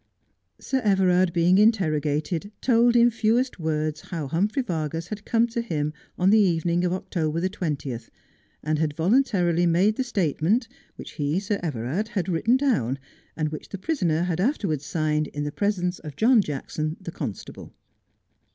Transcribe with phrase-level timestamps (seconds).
[0.57, 5.93] Sir Everard being interrogated told in fewest words how Humphrey Vargas had come to him
[6.17, 8.09] on the evening of October the twentieth,
[8.63, 12.97] and had voluntarily made the statement, which he, Sir Everard, had written down,
[13.37, 17.35] and which the prisoner had afterwards signed in the presence of John Jackson, the con
[17.35, 17.71] stable.